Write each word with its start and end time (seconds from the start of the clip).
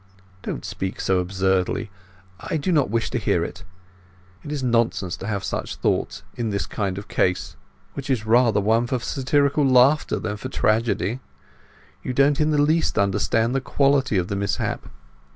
"Don't 0.41 0.65
speak 0.65 0.99
so 0.99 1.19
absurdly—I 1.19 2.55
wish 2.55 2.67
not 2.73 2.91
to 3.11 3.19
hear 3.19 3.43
it. 3.43 3.63
It 4.43 4.51
is 4.51 4.63
nonsense 4.63 5.15
to 5.17 5.27
have 5.27 5.43
such 5.43 5.75
thoughts 5.75 6.23
in 6.33 6.49
this 6.49 6.65
kind 6.65 6.97
of 6.97 7.07
case, 7.07 7.55
which 7.93 8.09
is 8.09 8.25
rather 8.25 8.59
one 8.59 8.87
for 8.87 8.97
satirical 8.97 9.63
laughter 9.63 10.17
than 10.17 10.37
for 10.37 10.49
tragedy. 10.49 11.19
You 12.01 12.13
don't 12.13 12.41
in 12.41 12.49
the 12.49 12.57
least 12.59 12.97
understand 12.97 13.53
the 13.53 13.61
quality 13.61 14.17
of 14.17 14.27
the 14.27 14.35
mishap. 14.35 14.87